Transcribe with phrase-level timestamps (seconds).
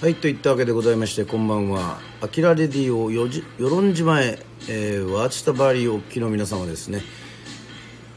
[0.00, 7.02] はいといったわけでございましてこんばんは「あきらレディオよじ与論島へ、えー、ワーチタバリーおっきの皆様ですね、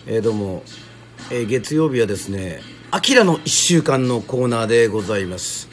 [0.05, 0.63] えー、どうも、
[1.31, 5.69] えー、月曜日はですね「あきらの1週間」のコーナーでございます、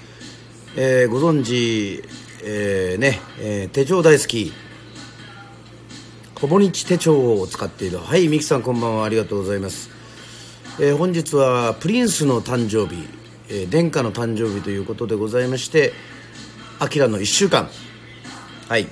[0.77, 2.03] えー、ご存知、
[2.43, 4.51] えー、ね、えー、手帳大好き。
[6.41, 7.99] ほぼ日手帳を使っている。
[7.99, 9.05] はいミキさんこんばんは。
[9.05, 9.91] ありがとうございます、
[10.79, 13.18] えー、本日はプリンスの誕生日。
[13.49, 15.93] えー、殿下の誕生日ということでございまして
[16.79, 17.69] 「あきらの1週間」
[18.69, 18.87] はい。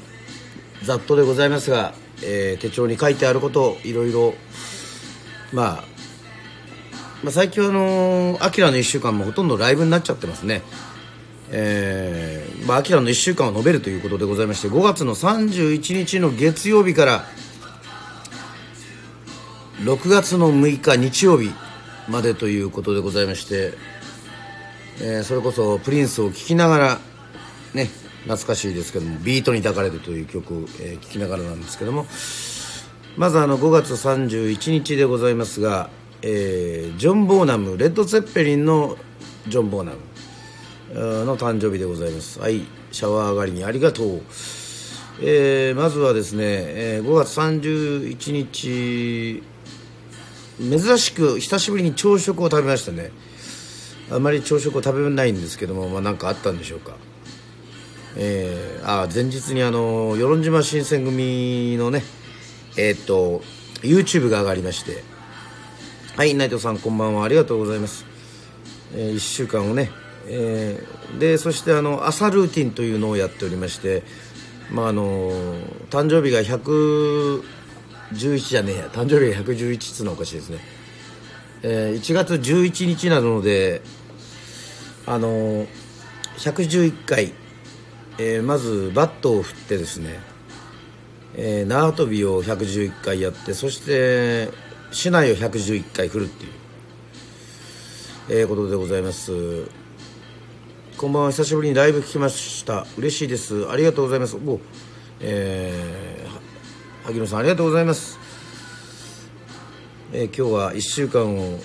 [0.83, 4.35] ざっとでございますが、えー、手帳に書いてあることいろいろ、
[5.53, 5.85] まあ、
[7.23, 10.63] まあ最近はあのあきらの1週間もほとんどライブになっちゃってますね。
[11.51, 17.25] えー、まあ、アキラの1週間を述べるということでございまして5月の31日の月曜日から
[19.83, 21.53] 6月の6日日曜日
[22.09, 23.75] までということでございまして
[25.01, 26.99] えー、それこそプリンスを聴きながら
[27.75, 27.91] ね
[28.25, 32.07] 懐かしいですけども「ビートに抱かれる」という曲を、えー、きながらなんですけども
[33.17, 35.91] まずあの5月31日でございますが、
[36.23, 38.97] えー、ジョン・ボーナムレッド・ツェッペリンの
[39.49, 42.39] ジョン・ボーナムの誕生日でございます。
[42.41, 44.23] はいシャワー上がりにありがとう。
[45.21, 49.43] えー、まずはですね、えー、5月31日
[50.59, 53.11] 珍しく久しぶりに朝食を食べましたね。
[54.11, 56.97] あまり朝食を食べないんですけども、まあ、何かあったんでしょうか、
[58.17, 62.03] えー、あ前日にあの与論島新選組のね
[62.77, 63.43] えー、っと
[63.83, 65.03] YouTube が上がりまして
[66.17, 67.25] はい内藤さんこんばんは。
[67.25, 68.07] ありがとうございます、
[68.95, 69.91] えー、1週間をね、
[70.29, 74.03] えー、でそしてあの朝ルーティンというのをやっておりまして
[74.71, 75.31] まああの
[75.91, 78.87] 誕生日が111じゃねえや。
[78.87, 80.76] 誕生日が111つうのおかしいですね。
[81.63, 83.83] えー、1月11日なので
[85.07, 85.67] あのー、
[86.37, 87.33] 111回、
[88.19, 90.19] えー、まずバットを振ってですね、
[91.35, 94.51] えー、縄跳びを111回やってそして
[94.91, 96.53] 市内を111回振るっていう、
[98.31, 99.67] えー、ことでございます。
[100.97, 102.87] こんばんは久しぶりにライブ聞きました。
[102.97, 103.69] 嬉しいです。
[103.71, 104.37] ありがとうございます。
[104.37, 104.59] お
[105.21, 108.26] えー、萩野さんありがとうございます。
[110.13, 111.59] えー、今日は1週間を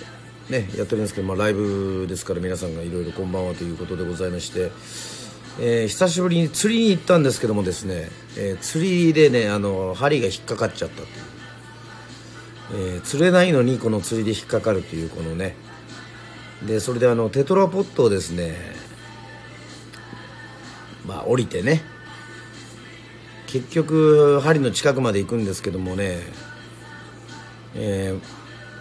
[0.50, 4.72] ねやっておりますけど、まあ、ライブですから皆さんがいろいろこんばんはということでございまして、
[5.60, 11.02] えー、久しぶりに釣りに行ったんですけどもですね、えー、釣りでねあの針が引っかかっちゃったと
[12.76, 15.54] いう、え釣れないのにこの釣りで引っかかるというこのね。
[16.66, 18.54] でそれであのテトラポットをですね
[21.06, 21.82] まあ降りてね。
[23.46, 26.20] 結局針の近くまで行くんですけどもね
[27.74, 28.14] え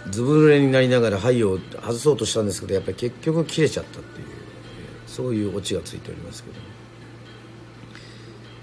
[0.07, 4.27] ー、ずぶ濡れになりながら灰を外そうとしたんですけどやっぱり結局切れちゃったっていう
[5.07, 6.71] そういうオチがついておりますけど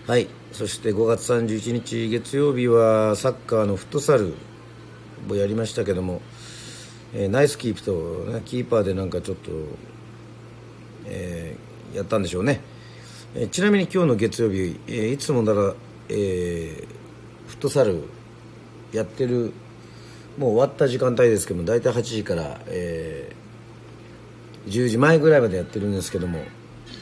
[0.09, 0.27] はい。
[0.53, 4.33] そして5月31日月曜日はサッカーのフットサル
[5.29, 6.23] をやりましたけども、
[7.13, 7.93] えー、ナイスキープと、
[8.33, 9.51] ね、キーパーでなんかちょっと、
[11.05, 12.63] えー、やったんでしょうね、
[13.35, 15.75] えー、ちなみに今日の月曜日、え、いつもなら、
[16.09, 16.89] え、
[17.47, 18.05] フットサル
[18.93, 19.53] やってる
[20.39, 26.39] もう終わった時間帯ですけども大体8時から、えー、10時前ぐらいまでやってるんですけども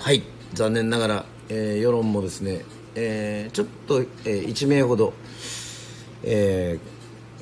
[0.01, 0.23] はい。
[0.55, 2.65] 残念ながら、えー、世論もですね、
[2.95, 5.13] えー、ちょっと、えー、1名ほど、
[6.23, 6.79] え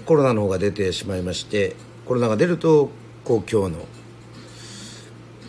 [0.01, 2.91] ー、コロナの方が出てしまいましてコロナが出ると
[3.25, 3.79] 公共の、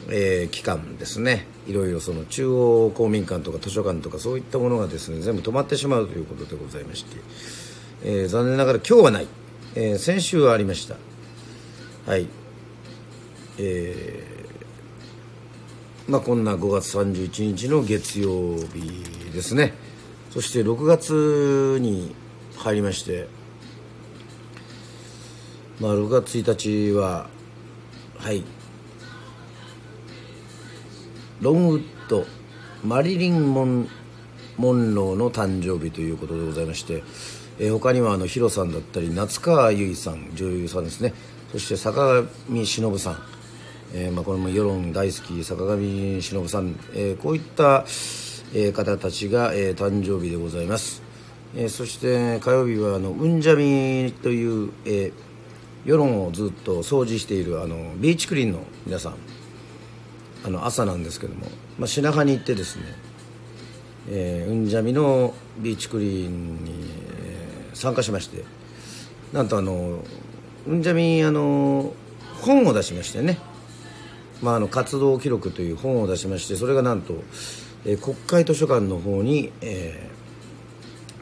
[0.10, 1.48] えー、機関ですね。
[1.66, 7.18] いろいろその中央公民館とか図書館とかそういったものがですね全部止まってしまうということでございまして、
[8.04, 9.28] えー、残念ながら今日はない
[9.78, 10.96] えー、先週はありました。
[12.09, 12.30] はい。
[13.58, 19.03] えー、まあこんな5月31日の月曜日
[19.34, 19.74] ですね。
[20.31, 22.16] そして6月に
[22.58, 23.28] 入りまして
[25.80, 27.30] まあ6月1日は
[28.18, 28.44] はい。
[31.41, 32.25] ロンウッド
[32.82, 33.90] マリリン・モン
[34.58, 37.03] モンローの誕生日ということでございまして
[37.59, 41.13] えー、他にはあのヒロさんだったり夏川由衣さん女優さんですね。
[41.52, 43.17] そして坂上忍さん、
[43.93, 47.85] えーまあ、これも世論大好き坂上忍さん、えー、こういった、
[48.53, 51.02] えー、方たちが、えー、誕生日でございます、
[51.55, 55.13] えー、そして火曜日はあのうんじゃみという、えー、
[55.85, 59.16] 世論をずっと掃除しているあのビーチクリーンの皆さん。
[60.46, 61.47] あの朝なんですけども、
[61.79, 62.84] まあ、品川に行ってですね、
[64.09, 67.04] えー、うんじゃみのビーチクリーンに
[67.76, 68.44] 参加しまして。
[69.34, 70.04] なんとあの
[70.68, 71.94] うんじゃみあの
[72.42, 73.38] 本を出しましてね、
[74.42, 77.16] まあ、あの活動記録という本を出しましてそれがなんと、
[77.86, 80.10] えー、国会図書館の方に、え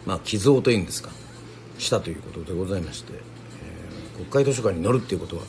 [0.06, 1.10] ー、まあ寄贈というんですか。
[1.80, 5.42] したということでございまして、えー、国会図書館に載るっていうことは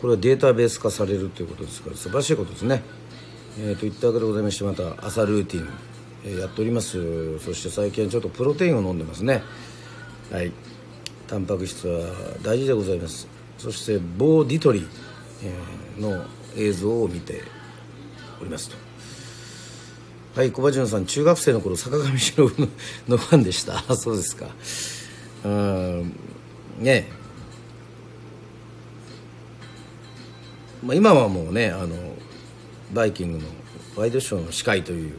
[0.00, 2.82] これはデータベース化されるということですから素晴らしいことですね、
[3.60, 5.68] えー、といったわけでございましてまた朝ルーティン、
[6.24, 7.38] えー、やっております。
[7.38, 9.42] そして最近ちょっとプロテインを飲んでますね。
[10.34, 10.50] はい。
[11.28, 12.10] タンパク質は
[12.42, 13.28] 大事でございます。
[13.56, 14.84] そしてボーディトリ、
[15.96, 16.24] の
[16.56, 17.42] 映像を見て
[18.40, 18.76] おりますと。
[20.34, 22.50] はい小林さん中学生の頃坂上忍
[23.06, 23.78] のファンでした。
[23.94, 24.48] そうですか。
[25.44, 26.12] うん
[26.80, 27.08] ね。
[30.82, 31.94] まあ、今はもうねあの
[32.92, 33.44] バイキングの
[33.94, 35.14] ワイドショーの司会という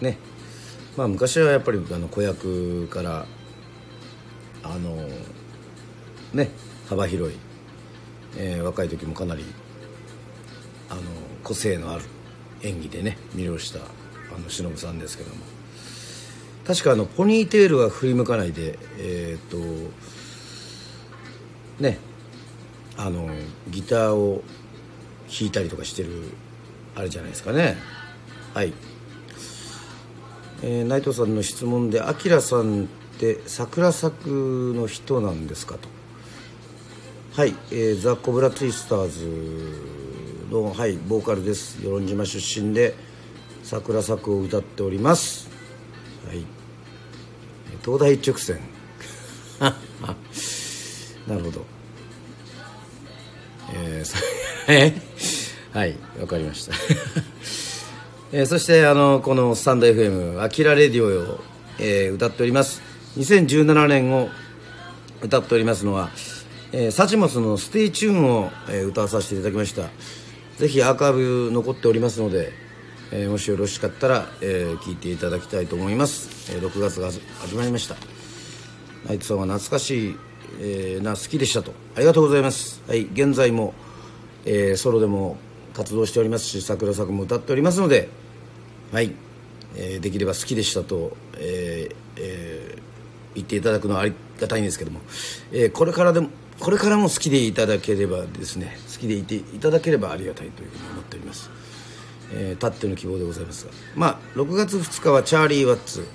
[0.00, 0.18] ね。
[0.96, 3.26] まあ昔はやっぱりあの子役から
[4.62, 4.96] あの
[6.32, 6.50] ね
[6.88, 7.38] 幅広い、
[8.36, 9.44] えー、若い時もかなり
[10.88, 11.02] あの
[11.42, 12.04] 個性のある
[12.62, 15.36] 演技でね魅了したあの忍さんですけども。
[16.66, 19.56] 確かあのポニーテールは振り向かないでえっ、と
[21.82, 21.98] ね
[22.96, 23.28] あの
[23.68, 24.44] ギターを
[25.26, 26.10] 弾いたりとかしてる
[26.94, 27.76] あれじゃないですかね。
[28.52, 28.72] はい、
[30.62, 32.88] えー、内藤さんの質問で「あきらさん
[33.20, 35.88] って桜咲くの人なんですか?」と。
[37.34, 39.26] はい、えー、ザ・コブラツイスターズ
[40.50, 41.76] の、はい、ボーカルです。
[41.80, 42.96] 与論島出身で
[43.62, 45.48] 「桜咲く」を歌っております。
[46.26, 46.44] はい。
[47.84, 48.58] 東大一直線。
[49.60, 49.76] な
[51.36, 51.64] るほど。
[53.72, 54.16] えー、
[54.72, 55.02] え？
[55.72, 56.72] はいわかりました、
[58.32, 61.40] えー、そしてあのこのスタンド FM「あきらレディオ」を、
[61.78, 62.79] えー、歌っております。
[63.16, 64.28] 2017年を
[65.20, 66.10] 歌っておりますのは、
[66.72, 69.88] えー、 Suchmosの「STAY TUNE を」えー、歌わさせていただきました。
[70.58, 72.52] ぜひアーカイブ残っておりますので、
[73.10, 77.10] えー、もしよろしかったら、えー、聞いていただきたいと思います、えー、6月が
[77.40, 77.96] 始まりました。
[79.08, 80.16] ナイトさんは懐かしい、
[80.60, 81.72] えー、な好きでしたと。
[81.96, 82.82] ありがとうございます。
[82.86, 83.74] はい現在も、
[84.44, 85.36] えー、ソロでも
[85.74, 88.08] 活動しておりますし桜作も歌っておりますので
[88.92, 89.12] はい、
[89.76, 92.49] えー、できれば好きでしたと、えーえー、
[93.34, 95.00] 言っていただくのはありがたいんですけども、
[95.52, 96.28] えー、これからでも
[96.58, 101.50] これからも好きでいただければですね好きでいていただければありがたいというふうに思っております、
[102.34, 106.06] えー、たっての希望でございますがまあ6月2日はチャーリー・ワッツ、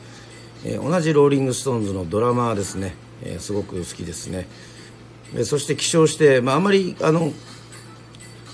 [0.63, 4.47] えー、同じローリング・ストーンズのドラマーですね、えー、すごく好きですね、
[5.33, 7.31] えー、そして起床して、まあ、あまりあの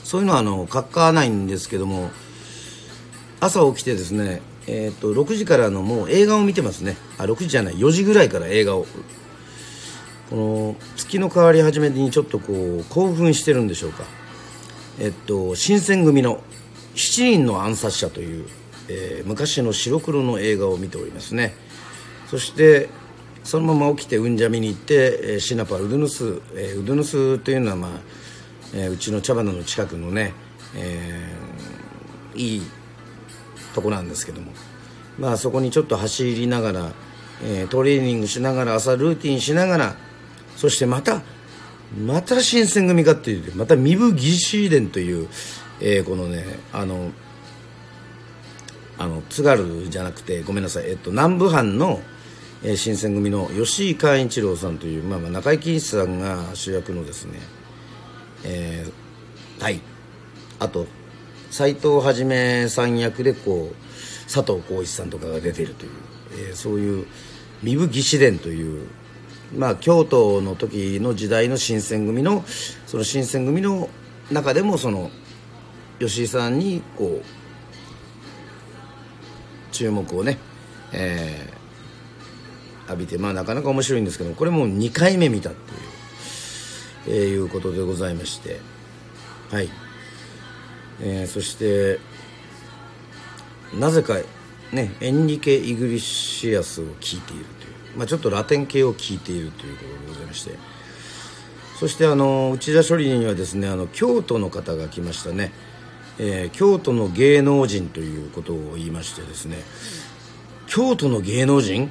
[0.06, 2.10] そういうのはあの書かないんですけども
[3.42, 4.42] 朝起きてですね
[4.74, 6.96] えーと、6時からのもう映画を見てますね。
[7.18, 7.76] あ6時じゃない。
[7.76, 8.86] 4時ぐらいから映画を。
[10.30, 14.06] この月の変わり始めにちょっとこう興奮してるんでしょうか。
[14.98, 16.42] えっと新選組の
[16.96, 18.46] 「七人の暗殺者」という、
[18.88, 21.54] えー、昔の白黒の映画を見ておりますね。
[22.30, 22.88] そして
[23.44, 27.92] そのまま起きてうんじゃ見に行って、えー、シナパウドヌス、えー、ウドヌスというのはまあ
[28.74, 30.34] えー、うちの茶花の近くのね、
[30.78, 32.62] えー、いい
[33.74, 34.52] とこなんですけども。
[35.20, 36.92] まあそこにちょっと走りながら、
[37.44, 39.96] えー、トレーニングしながら朝ルーティンしながら
[40.56, 41.22] そしてまた
[42.06, 45.28] また新選組かっていうまた身分義士伝という、
[45.82, 47.12] えー、このねあの
[48.98, 52.00] あの津軽じゃなくてごめんなさい、えっと、南部藩の、
[52.64, 57.40] えー、新選組の吉井寛一郎さんという、まあ、まあ中井貴一さんが主役のですね
[58.44, 59.82] えー、はい
[60.60, 60.88] あと
[61.52, 63.76] 斎藤一さん役でこう
[64.24, 65.92] 佐藤浩市さんとかが出てるという、
[66.50, 67.06] えー、そういう
[67.62, 68.88] 壬生義士伝という
[69.56, 72.44] まあ京都の時の時代の新選組の
[72.88, 73.90] その新選組の
[74.32, 75.12] 中でもその
[76.00, 77.24] 吉井さんにこう
[79.72, 80.40] 注目をね、
[80.94, 85.92] えー、浴びてまあなかなか面白いんですけどこれも2回目見たっていう
[87.08, 88.60] えー、いうことでございまして
[89.50, 89.70] はい、
[91.02, 92.00] えー、そして
[93.78, 94.16] なぜか
[94.72, 100.58] ねエンリケ・イグリシアスを聞いているという、まあ、ちょっとラテン系を聞いているということでございまして。
[101.82, 105.52] そしてあの内田処理にはですねあの京都の方が来ましたね、
[106.20, 109.58] えー、京都の芸能人ということを言いましてですね。
[110.68, 111.90] 京都の芸能人？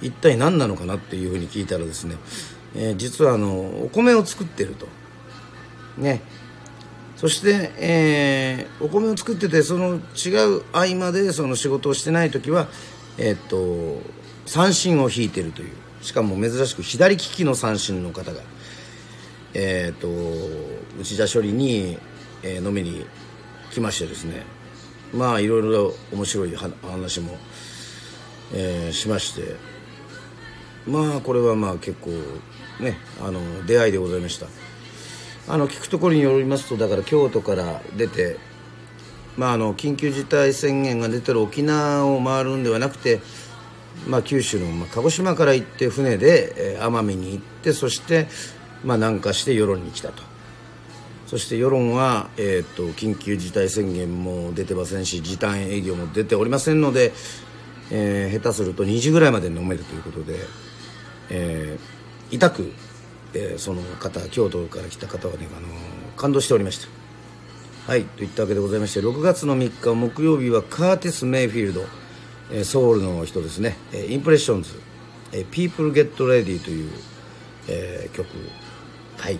[0.00, 2.14] 一体何なのかなっていうふうに聞いたらですね
[2.76, 4.86] えー、実はあのお米を作ってると。
[5.96, 6.22] ね。
[7.18, 12.68] そして、えー、お米を作っててその違う合間でその仕事をしてない時は
[13.18, 14.00] えー、っと
[14.46, 15.72] 三振を引いてるという。
[16.00, 18.40] しかも珍しく左利きの三振の方が
[19.52, 20.08] えー、っと
[21.00, 21.98] 内田処理に、
[22.44, 23.04] えー、飲みに
[23.72, 24.44] 来ましてですね。
[25.12, 27.36] まあいろいろ面白い話も、
[28.54, 29.56] えー、しまして。
[30.86, 32.10] まあこれはまあ結構
[32.80, 34.46] ねあの出会いでございました。
[35.48, 38.38] あの聞くところによりますとだから京都から出て
[39.38, 43.20] まあ、あの緊急事態宣言が出てる沖縄を回るんではなくて、
[44.08, 48.26] まあ、九州の、まあ、鹿児島から行って船で、えー、奄美に行ってそして、
[48.84, 50.24] まあ、南下して与論に来たと。
[51.28, 57.12] そして世論は、えーと、緊急事態宣言も出てませんし時短営業も出ておりませんので、
[57.92, 60.38] えー、下手すると2時ぐらいまで飲めるということで、
[61.30, 62.72] えー、痛く、
[63.34, 65.68] えー、その方京都から来た方はね、あの
[66.16, 66.98] 感動しておりました。
[67.88, 71.86] はいといったわけでございまして6月の3日木曜日はカーティス・メイフィールド、
[72.50, 74.78] えー、ソウルの人ですね、えー、インプレッションズ
[75.32, 76.90] 「えー、People Get Ready」という、
[77.66, 78.28] えー、曲
[79.16, 79.38] はい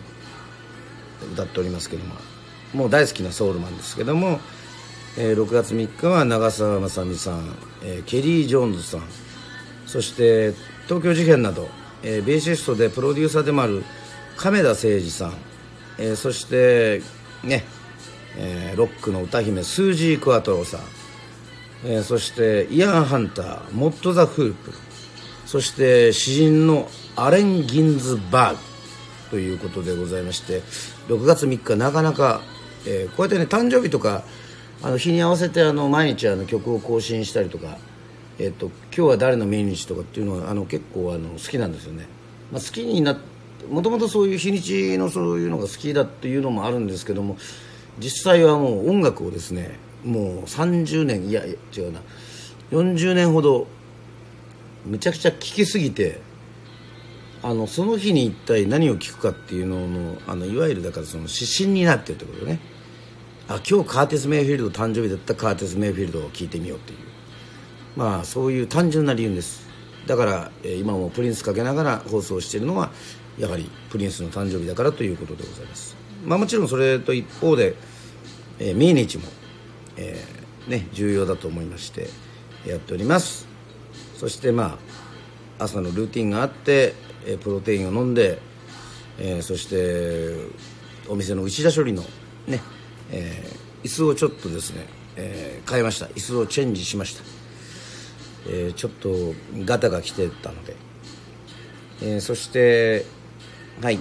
[1.35, 2.15] 歌っておりますけども
[2.73, 4.41] もう大好きなソウルマンですけども、
[5.19, 9.03] えー、6月3日は長澤まさみさん、えー、ケリー・ジョーンズさん
[9.85, 10.55] そして
[10.87, 11.69] 東京事変など、
[12.03, 13.85] えー、ベーシストでプロデューサーでもある
[14.37, 15.35] 亀田誠二さん、
[15.99, 17.03] えー、そして
[17.43, 17.65] ね、
[18.37, 20.81] えー、ロックの歌姫スージー・クワトロさん、
[21.85, 24.73] えー、そしてイアン・ハンターモット・ザ・フープ。
[25.47, 28.69] そして詩人のアレン・ギンズバーグ。
[29.31, 30.63] ということでございまして
[31.09, 32.41] 6月3日なかなか、
[32.87, 34.25] えー、こうやってね誕生日とか
[34.83, 37.79] あの日に合わせてあの毎日あの曲を更新したりとか、
[38.39, 42.07] えーと、今日は誰の命日とかっていうのはあの結構あの好きなんですよね、
[42.53, 43.19] まあ、好きにな
[43.69, 47.37] もともとそういう日にちのそういうのが好きだっていうのもあるんですけども
[47.99, 52.01] 実際はもう音楽をですねもう30年いや違うな。
[52.71, 53.67] 40年ほど
[54.87, 56.21] めちゃくちゃ聴きすぎて
[57.43, 62.61] あのその日に一体何を聞くかっていうののあのいわゆるだからその指針になってるってことね。
[63.49, 67.08] あ今日カーティス・メイフィールド誕生日だったカーティス・メイフィールドを聞いてみようっていう。
[67.97, 69.67] まあそういう単純な理由です。
[70.07, 72.91] だから、えー、今もプリンスかけながら放送しているのは
[73.39, 75.97] やはりプリンスの誕生日だからということでございます。
[76.25, 77.75] まあもちろんそれと一方で、
[78.59, 79.25] えー、命日も、
[79.97, 82.09] えー、ね重要だと思いまして
[82.67, 83.47] やっております。
[84.17, 84.79] そしてま
[85.59, 86.95] あ朝のルーティンがあって
[87.27, 88.39] えプロテインを飲んで、
[89.19, 90.35] えー、そして
[91.09, 92.03] お店の内田処理の
[92.47, 92.61] ね、
[93.11, 96.07] えー、椅子をちょっとですね、えー、変えました。
[96.07, 97.23] 椅子をチェンジしました、
[98.47, 100.77] えー、ちょっとガタが来てたので、
[102.03, 103.05] えー、そして
[103.83, 103.99] はい、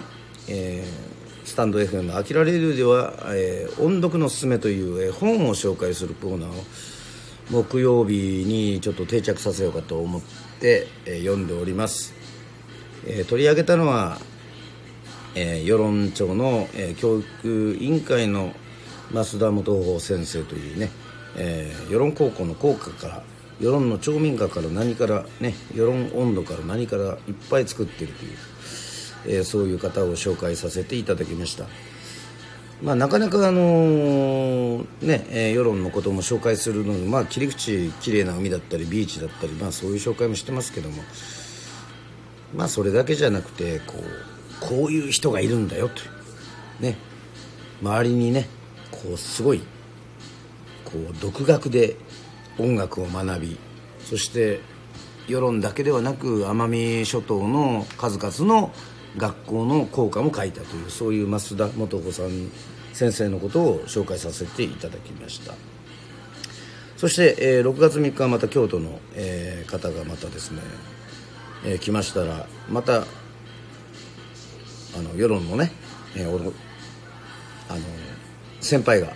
[0.47, 6.53] えー、スタンド FM の「あきらレデでは、えー「音読のすすめ」という、えー、本を紹介するコーナーを
[7.49, 10.21] 木曜日にちょっと定着させようかと思っ
[10.59, 12.13] て、えー、読んでおります。
[13.05, 14.19] えー、取り上げたのは、
[15.35, 18.53] えー、与論町の、えー、教育委員会の
[19.13, 20.89] 増田元法先生というね、
[21.37, 23.23] えー、与論高校の校歌から
[23.59, 28.37] 世論の町民歌から何からね世論温度から何からいっぱい作ってるという、
[29.25, 31.65] えー、そういう方を紹介させていただきました。
[32.83, 41.01] まあ、なかなかあの、ね、え、世論のことも紹介するのに、まあ、切り口綺麗な海だったりビーチだったり、まあ、そういう紹介もしてますけども
[42.55, 46.01] まあそれだけじゃなくてこうこういう人がいるんだよと
[46.79, 46.97] ね
[47.81, 48.47] 周りにね
[48.91, 49.61] こうすごい
[50.85, 51.95] こう独学で
[52.59, 53.57] 音楽を学び
[53.99, 54.61] そして
[55.27, 58.71] 世論だけではなく奄美諸島の数々の
[59.17, 62.51] 学校の校歌も書いたというそういう増田元子さん
[62.93, 65.53] 先生のことを紹介させていただきました。
[66.95, 70.61] そして、えー、6月3日はまた京都の、えー、方がまたですね
[71.65, 73.01] えー、来ましたらまたあ
[75.01, 75.71] の世論のね、
[76.15, 76.53] えー、
[77.69, 77.81] あの
[78.61, 79.13] 先輩が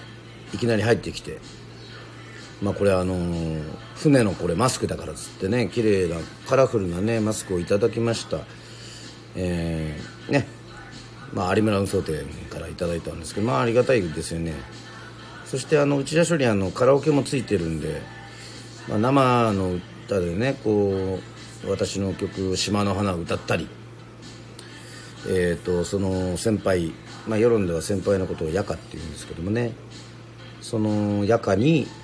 [0.54, 1.40] いきなり入ってきて
[2.62, 3.64] まあこれあのー、
[3.96, 8.40] 船のこれマスクだからっつってね綺麗なカラフルなねマスクをいただきました。
[9.36, 10.48] えー、ね。
[11.34, 14.54] まあ有村運送店からいただいたんですけどまあありがたいですよね。
[15.46, 18.02] そしてあの内田処理あのカラオケもついてるんで、
[18.88, 19.74] まあ、生の
[20.06, 21.20] 歌でねこ
[21.66, 23.68] う私の曲「島の花」を歌ったり、
[25.28, 26.94] えーと、その先輩、
[27.28, 29.74] まあ、世論では先輩のことを「ヤカ」って言うんですけどもね。
[30.62, 31.88] そのヤカに「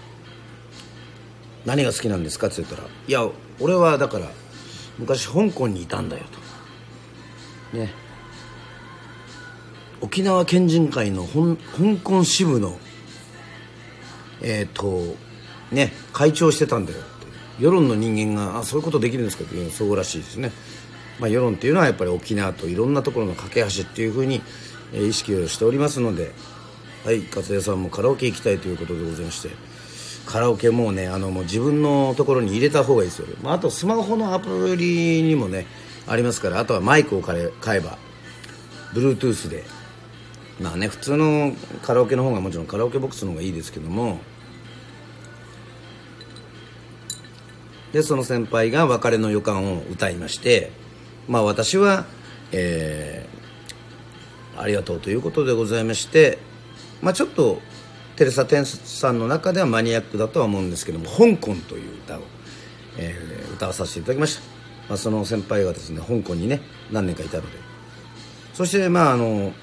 [1.67, 3.27] 何が好きなんですか?」って言ったら「いや
[3.59, 4.31] 俺はだから
[4.97, 6.23] 昔香港にいたんだよ」
[7.71, 7.77] と。
[7.77, 7.93] ね。
[9.99, 11.57] 沖縄県人会の香
[12.03, 12.79] 港支部の
[14.41, 15.15] えっ、ー、と
[15.71, 16.99] ね会長してたんだよ。
[17.59, 19.43] 世論の人間があそういうことできるんですか？
[19.43, 20.51] っていうのはそうらしいですね、
[21.19, 24.41] まあ、世論っていうのはやっぱり沖縄といろんなところの架け橋っていうふうに、
[24.93, 26.31] えー、意識をしておりますので
[27.03, 29.49] はい勝谷さんもカラオケ行きたいということでございまして、
[30.27, 35.65] カラオケもうねあのもう自分のところに入れた方がいいですよ、まあ、あとスマホのアプリにもね
[36.05, 37.97] ありますからあとはマイクを買え買えば
[38.93, 39.63] Bluetooth で。
[40.59, 41.53] まあね普通の
[41.83, 44.19] カラオケの方がもちろんカラオケボックスの方がいいですけども。
[47.93, 50.71] でその先輩が別れの予感を歌いまして
[51.27, 52.05] まあ私は
[52.51, 56.37] えー、ありがとうということでございまして
[57.01, 57.61] まあちょっと
[58.17, 62.21] テレサ・テンスさんの中ではマニアックだとは思うんですけども「香港」という歌を、
[62.97, 64.41] えー、歌わさせていただきました、
[64.89, 67.67] まあ、その先輩がですね香港にね何年かいたので。
[68.57, 69.53] そしてまああの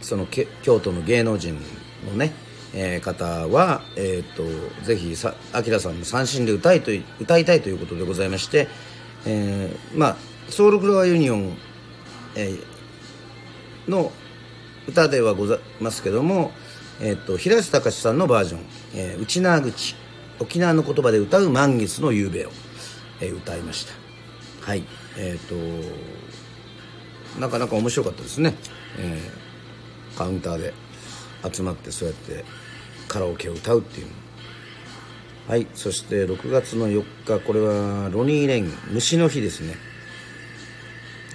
[0.00, 0.46] その京
[0.78, 1.58] 都の芸能人
[2.06, 2.32] のね、
[2.72, 4.44] えー、方は、えーと、
[4.84, 8.68] ぜひさ明さんの三振で歌いと歌いたいということでございまして、
[9.26, 10.16] えー、まあ
[10.50, 11.56] ソウルフロアユニオン、
[12.36, 14.12] えー、の
[14.86, 16.52] 歌ではございますけども
[17.00, 18.60] えーと、平安隆さんのバージョン
[18.94, 19.94] 「えー、内縄口」
[20.38, 22.50] 沖縄の言葉で歌う「満月の夕べを」
[23.20, 23.92] えー、歌いました。
[24.60, 24.84] はい。
[25.16, 25.54] えっ、ー、と
[27.40, 28.54] なかなか面白かったですね、
[28.98, 30.74] えー、カウンターで
[31.50, 32.44] 集まってそうやって
[33.08, 34.06] カラオケを歌うっていう
[35.48, 35.66] はい。
[35.74, 39.74] そして6月の4日これはロニー・レイン虫の日ですね。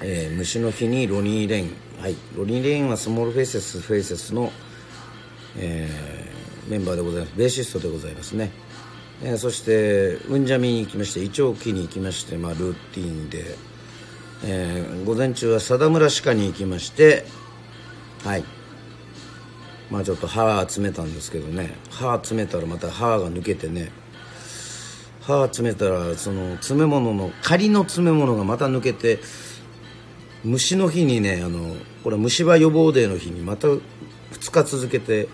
[0.02, 1.76] えー、虫の日にロニー・レイン。
[2.00, 2.16] はい。
[2.36, 4.54] ロニー・レインはスモールフェイセスフェイセスの
[5.60, 7.34] えー、メンバーでございます。
[7.36, 8.52] ベーシストでございますね、
[9.24, 13.44] えー、そしてうんじゃみに行きましてイチョウ木に行きまして、まあ、ルーティンで、
[14.46, 17.26] えー、午前中は貞村歯科に行きまして
[18.24, 18.44] はい。
[19.90, 21.76] まあちょっと歯集めたんですけどね。
[21.90, 23.90] 歯集めたらまた歯が抜けてね。
[25.28, 29.20] 歯詰めたらその詰め物の仮の詰め物がまた抜けて
[30.46, 33.82] 虫の日にねあのこれ虫歯予防デーの日にまた2
[34.52, 35.28] 日続けて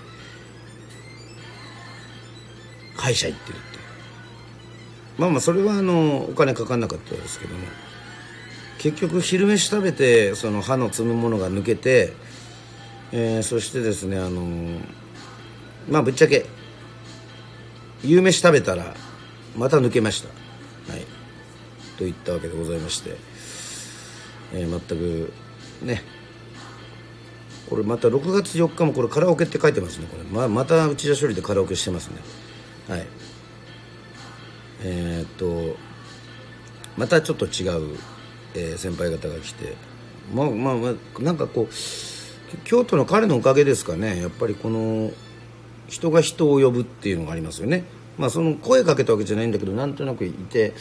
[2.96, 3.80] 歯医者行ってるって。
[5.18, 7.68] まあまあそれはあのお金かかんなかったですけども。
[8.80, 12.12] 結局昼飯食べてその歯の積むものが抜けて、
[13.14, 14.46] えー、そしてですねあの
[15.90, 16.46] まあぶっちゃけ
[18.04, 18.94] 夕飯食べたら
[19.56, 20.92] また抜けました。
[20.92, 21.06] はい。
[21.98, 23.16] といったわけでございまして、
[24.54, 25.32] えー、全く
[25.82, 26.02] ね。
[27.70, 30.24] これまた6月4日もこれカラオケって書いてますねこれ。
[30.24, 32.18] ままた内田処理でカラオケしてますね。
[32.88, 33.08] はい。
[34.82, 35.78] えー、っと
[36.98, 37.98] またちょっと違う、
[38.54, 39.76] えー、先輩方が来て。
[40.34, 41.74] まあまあまあなんかこう
[42.64, 44.22] 京都の彼のおかげですかね。
[44.22, 45.12] やっぱりこの
[45.88, 47.84] 人が人を呼ぶっていうのがありますよね。
[48.18, 50.74] まあその声かけたわけじゃないんだけどなんとなくいて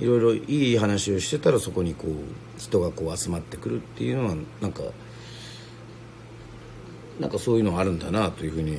[0.00, 4.82] いろいろいい話をしてたらそこにこう人がこう集まってくるっていうのはなんか
[7.18, 8.78] なんかそういうのがあるんだなというふうに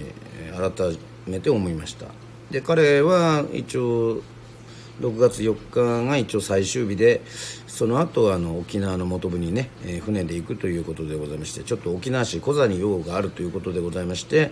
[0.58, 0.98] 改
[1.28, 2.08] めて思いました。
[2.52, 4.22] で彼は一応
[5.00, 7.22] 6月4日が一応最終日で
[7.66, 14.52] その後あの沖縄の本部にね、えー、船で行くということでございましてちょっと沖縄市小座に用があるということでございまして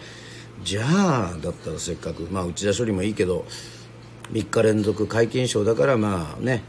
[0.63, 3.45] じゃあだったらせっかくまあ内田処理もいいけど
[4.31, 6.63] 3日連続皆勤賞だからまあね、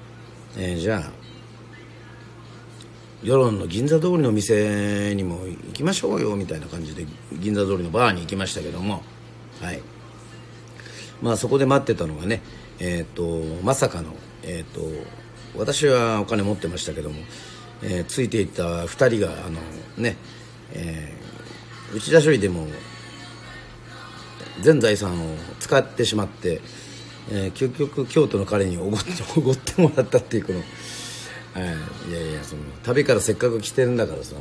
[0.59, 1.13] えー、じゃあ
[3.23, 9.03] 世論の銀座通りの店にも行きましょうよみたいな感じで銀座通りのバーに行きましたけども
[9.61, 9.90] はい。
[11.23, 12.43] まあそこで待ってたのがね
[12.79, 14.81] えっ、ー、とまさかのえっ、ー、と
[15.57, 17.17] 私はお金持ってましたけども、
[17.83, 19.61] えー、ついていった2人があの
[19.97, 20.17] ね、
[20.73, 22.67] えー、内田処理でも
[24.61, 26.61] 全財産を使ってしまって、
[27.31, 30.63] えー、結局京都の彼におごって おごってもらったっていうこの。
[31.53, 31.65] はい、
[32.09, 34.41] いやいやその旅からせっかく来てるんだからさも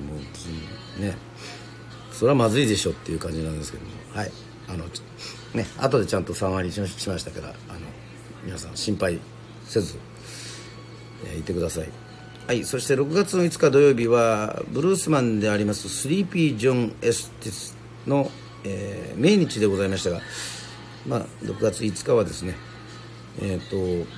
[1.00, 1.18] うね
[2.12, 4.32] それはまずいでしょっていう感じなんですけどもはい
[4.68, 4.86] あの
[5.54, 7.80] ね後でちゃんと3割しましたからあの
[8.44, 9.20] 皆さん心配
[9.66, 9.98] せず、
[11.26, 11.90] えー、いてください。
[12.48, 18.32] はいそして6月の5日土曜日はブルースマンでありますスリーピー・ジョン・エスティスの、
[18.64, 20.22] えー、命日でございましたが
[21.08, 22.56] まあ6月5日はですね
[23.40, 24.10] えっ、ー、と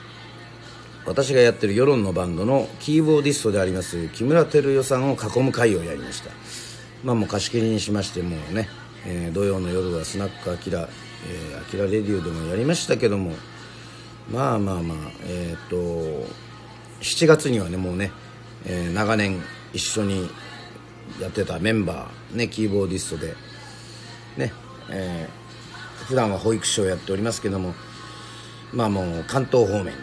[1.06, 6.32] 私がやってる与論のバンドのキーボーディストであります木村照代さんを囲む会をやりました。
[7.04, 8.70] まあもう貸し切りにしましてもうね、
[9.06, 10.88] えー、土曜の夜はスナックアキラ、
[11.28, 13.34] えー、アキラレディオでもやりましたけども
[14.32, 15.76] まあまあまあえっ、と
[17.02, 18.12] 7月にはねもうね、
[18.66, 19.42] えー、長年
[19.74, 20.30] 一緒に
[21.20, 23.36] やってたメンバーねキーボーディストで
[24.38, 24.54] ね
[24.90, 27.74] えー、普段は保育士をやっておりますけども
[28.74, 29.94] まあもう関東方面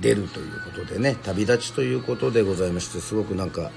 [0.00, 3.70] 出るということでね旅立ちということでございましてすごくなんか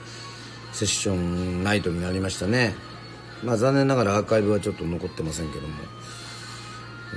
[0.71, 2.76] セッションナイトになりましたね。
[3.43, 5.74] まあ残念ながらアーカイブはちょっと残ってませんけども。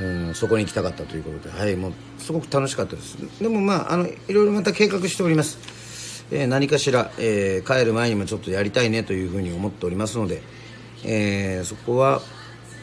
[0.01, 3.17] うん、そこに行きたかったということで、はい、もうすごく楽しかったです。
[3.41, 10.43] でもまああのいろいろまた計画しております、えー何かしら、えー帰る前にもちょっとやりたいねというふうに思っておりますので、
[11.05, 12.23] えーそこは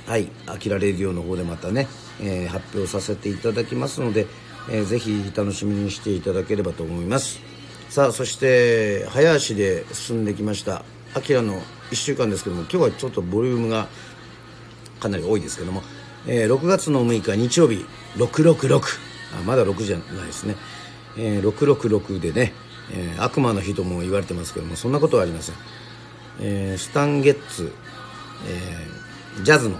[0.07, 1.87] はい「あきらレディオ」の方でまたね、
[2.21, 4.27] え発表させていただきますので、
[4.69, 7.39] えーぜひ楽しみにしていただければと思います。
[7.89, 10.83] さあそして早足で進んできました
[11.15, 13.87] 「あきらの1週間ですけども今日はちょっとボリュームが
[14.99, 15.83] かなり多いですけども、
[16.27, 17.85] えー6月の6日日曜日
[18.17, 18.81] 666
[19.39, 20.55] あまだ6じゃないですね、
[21.17, 22.53] えー666でね、
[22.93, 25.55] えー悪魔の日とも言われてますけどもそんなことはありません、
[26.39, 27.71] えースタンゲッツ、
[28.47, 29.77] えージャズの、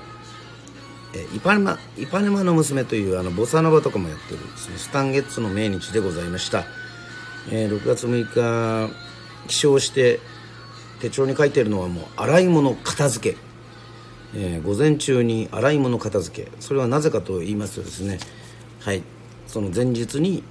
[1.14, 6.66] えーイパネマイパネマの娘というあのボサノバとかもやってるですねスタンゲッツの命日でございました、
[7.52, 8.94] えー6月6日
[9.48, 10.20] 起床して
[11.00, 13.45] 手帳に書いてるのはもう洗い物片付け。
[14.34, 16.52] えー午前中に洗い物片付け。
[16.60, 18.20] それはなぜかと言いますとですね
[18.82, 19.04] はい
[19.48, 20.44] その前日に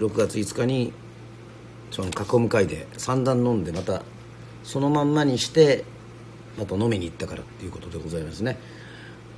[0.00, 0.92] 6月5日に
[1.90, 4.02] その囲む会で三段飲んでまた
[4.64, 5.84] そのまんまにして
[6.58, 8.58] また飲みに行ったからっていうことでございますね。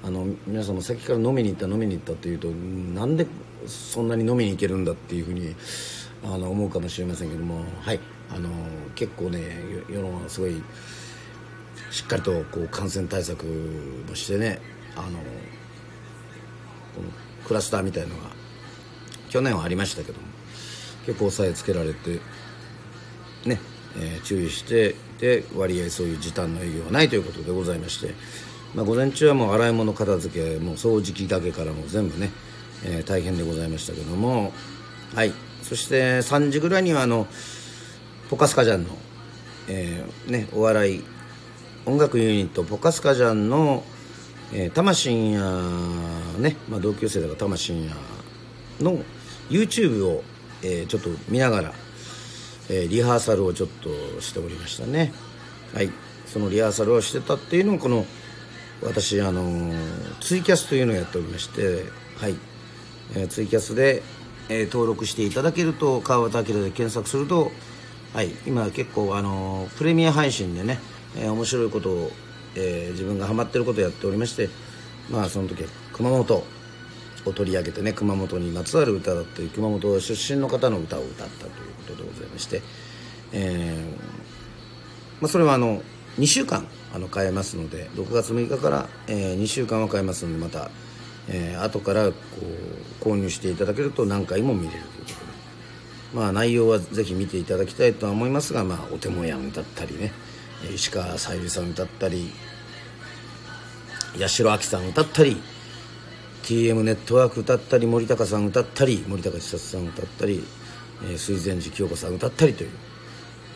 [0.05, 3.27] あの皆さんもさっきから飲みに行った飲みに行ったっていうとなんで
[3.67, 5.55] そんなに飲みに行けるんだっていうふうに
[6.23, 8.51] あの思うかもしれませんけどもはいあの
[8.95, 9.39] 結構ね
[9.89, 10.63] 世世のすごい
[11.95, 13.47] しっかりとこう感染対策
[14.09, 14.59] もしてね
[14.97, 15.15] あのこ
[17.01, 17.09] の
[17.47, 18.31] クラスターみたいのが
[19.29, 20.27] 去年はありましたけども
[21.07, 22.19] 結構抑えつけられて
[23.47, 23.61] ね、
[23.97, 28.13] えー注意してで割合そういう時短の営業はないということでございまして、
[28.75, 32.31] まあ、午前中はもう洗い物片付けもう掃除機だけからも全部ね、
[32.85, 34.53] えー大変でございましたけども
[35.15, 35.33] はい。
[35.63, 37.29] そして3時ぐらいにはあの
[38.31, 38.91] ポカスカジャンの、
[39.69, 41.05] えーね、お笑い
[41.87, 43.85] 音楽ユニットポカスカジャンの、
[44.55, 45.41] えー、魂や
[46.39, 47.93] ね、まあ、同級生だから魂や
[48.81, 48.99] の
[49.51, 50.23] YouTube を、
[50.63, 51.73] えーちょっと見ながら、
[52.71, 53.91] えーリハーサルをちょっと
[54.23, 55.13] しておりましたね。
[55.75, 55.91] はい。
[56.27, 58.07] そのリハーサルをしてたっていうのをこの
[58.83, 61.85] 私あのーツイキャスというのをやっておりまして
[62.17, 62.37] はい、
[63.15, 64.03] えーツイキャスで、
[64.49, 67.53] えー登録していただけると川端明で検索すると
[68.15, 68.31] はい。
[68.47, 70.79] 今結構あのープレミア配信でね、
[71.17, 72.11] えー面白いことを、
[72.57, 74.49] えー自分がハマってることをやっておりまして
[75.11, 76.45] まあその時は熊本
[77.27, 81.53] を取り上げてね熊本にまつわる歌だったり熊本出身の方の歌を歌ったという
[81.87, 82.63] ことでございまして、
[83.33, 85.83] えーまあ、それはあの
[86.19, 90.71] 2週間あの変えますので6月6日から、え2週間は変えますのでまた、
[91.29, 92.15] え後からこ
[93.01, 95.35] う購入していただけると何回も見れるということで。
[96.15, 100.13] まあ内容はぜひ見ていただきたいとは思いますが、まあ、お手もやん歌ったりね。
[100.73, 102.31] 石川さゆりさん歌ったり
[104.19, 105.37] 八代亜紀さん歌ったり
[106.45, 110.45] TM ネットワーク歌ったり森高さん歌ったり森高千里さん歌ったり、
[111.03, 112.71] え水前寺清子さん歌ったりという、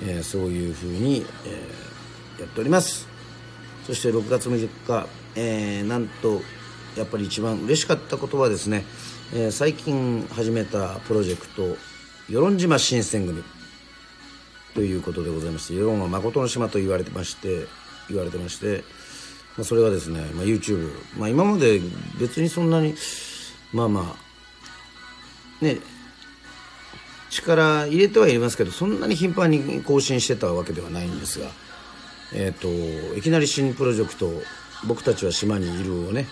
[0.07, 3.09] えーそういうふうに、えーやっております。
[3.87, 6.41] そして6月6日、えーなんと
[6.97, 8.85] やっぱり一番嬉しかったことはですね、
[9.35, 11.77] えー最近始めたプロジェクト
[12.31, 13.43] 「与論島新選組」
[14.79, 17.67] ということでございまして世論は誠の島と言われてまして
[18.09, 18.85] 言われてまして、
[19.57, 20.89] まあ、それがですね、まあ、YouTube、
[21.19, 21.81] まあ、今まで
[22.21, 22.95] 別にそんなに
[23.73, 24.17] まあま
[25.61, 25.79] あね
[27.29, 31.49] 力入れてはいますけどそんなに頻繁に更新してたわけではないんですが、
[32.33, 34.31] えー、といきなり新プロジェクト
[34.87, 36.29] 「僕たちは島にいる」をね、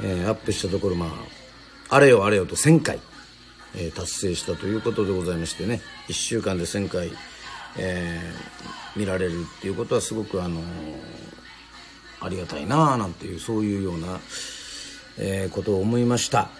[0.00, 1.06] えーアップしたところま
[1.88, 3.00] ああれよあれよと1000回、
[3.74, 7.10] えー達成したということでございましてね1週間で1000回、
[7.76, 10.60] えー見られるっていうことはすごくあの
[12.20, 14.18] ありがたいなあなんていうそういうような、
[15.18, 16.50] えーことを思いました。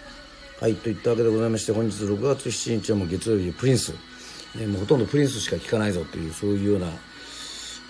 [0.61, 3.93] はいといったわけでございまして本日6月7日はもう月曜日プリンス、
[4.57, 6.87] えーもうほとんどプリンスしか聞かないぞというそういうような、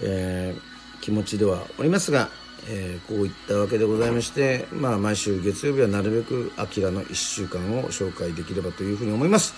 [0.04, 0.70] えー
[1.02, 2.30] 気持ちではおりますが、
[2.70, 9.54] えーこういったわけでございまして、まあ、毎週月曜日はなるべく「アキラの1週間」を紹介できればというふうに思います。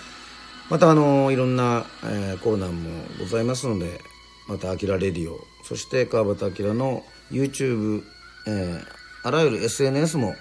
[0.71, 3.99] またあのいろんな、えーコーナーもございますので
[4.47, 8.03] また「アキラレディオ」そして川端明の YouTube、
[8.47, 8.85] えー
[9.23, 10.33] あらゆる SNS も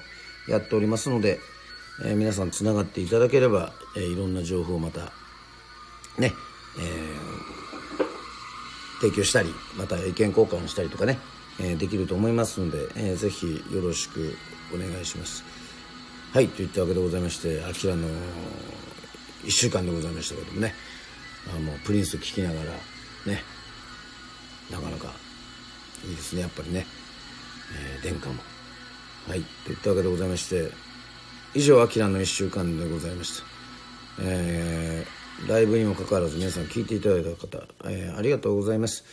[0.49, 1.41] やっておりますので、
[2.05, 5.13] えー皆さんつながっていただければ、えーいろんな情報をまた
[6.17, 6.33] ね、
[6.79, 7.51] えー
[9.01, 11.19] 提供したりまた意見交換をしたりとかね、
[11.59, 14.37] えーできると思いますので、えーぜひよろしく
[14.73, 15.43] お願いします。
[16.33, 18.07] はいといったわけでございましてあきらの
[19.45, 20.75] 1週間でございましたけどもね。
[21.55, 22.71] あもうプリンス聴きながら
[23.27, 23.43] ね。
[24.71, 25.13] なかなか
[26.07, 26.87] いいですねやっぱりね、
[27.75, 28.43] えー殿下も。
[29.29, 29.43] はい。
[29.65, 30.71] といったわけでございまして
[31.55, 33.51] 以上「あきらの1週間」でございました。
[34.23, 39.05] えー、ライブにもかかわらず皆さん聞いていただいた方、えー、ありがとうございます、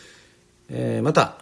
[0.68, 1.38] えー、また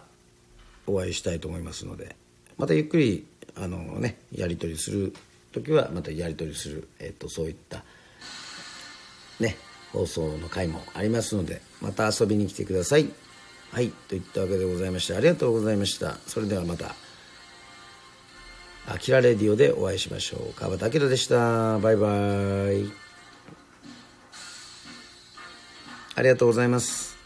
[0.85, 2.15] お会いしたいと思いますので
[2.57, 5.13] またゆっくりあのねやり取りする
[5.51, 7.83] 時はまたやり取りする、えーと、そういった
[9.39, 9.57] ね
[9.93, 13.09] 放送の回もありますのでまた遊びに来てください。
[13.71, 16.17] はいといったわけでございましてありがとうございました。
[16.27, 16.95] それではまた
[18.87, 20.53] 「あきらレディオ」でお会いしましょう。
[20.53, 21.77] 川端明でした。
[21.79, 22.07] バイバ
[22.71, 23.07] イ。
[26.15, 27.16] ありがとうございます。